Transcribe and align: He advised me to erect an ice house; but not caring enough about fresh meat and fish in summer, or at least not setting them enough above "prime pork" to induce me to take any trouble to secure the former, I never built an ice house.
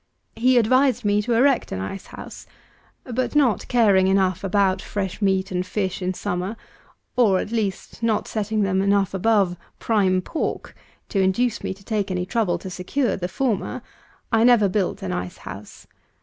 He 0.35 0.57
advised 0.57 1.05
me 1.05 1.21
to 1.21 1.33
erect 1.35 1.71
an 1.71 1.79
ice 1.79 2.07
house; 2.07 2.47
but 3.03 3.35
not 3.35 3.67
caring 3.67 4.07
enough 4.07 4.43
about 4.43 4.81
fresh 4.81 5.21
meat 5.21 5.51
and 5.51 5.63
fish 5.63 6.01
in 6.01 6.15
summer, 6.15 6.55
or 7.15 7.37
at 7.37 7.51
least 7.51 8.01
not 8.01 8.27
setting 8.27 8.63
them 8.63 8.81
enough 8.81 9.13
above 9.13 9.55
"prime 9.77 10.19
pork" 10.23 10.75
to 11.09 11.21
induce 11.21 11.63
me 11.63 11.71
to 11.75 11.83
take 11.83 12.09
any 12.09 12.25
trouble 12.25 12.57
to 12.57 12.69
secure 12.71 13.15
the 13.15 13.27
former, 13.27 13.83
I 14.31 14.43
never 14.43 14.67
built 14.67 15.03
an 15.03 15.11
ice 15.11 15.37
house. 15.37 15.85